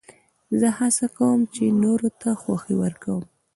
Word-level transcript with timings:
زه 0.59 0.67
هڅه 0.77 1.05
کوم، 1.17 1.39
چي 1.53 1.65
نورو 1.83 2.09
ته 2.21 2.29
خوښي 2.41 2.75
ورکم. 2.81 3.21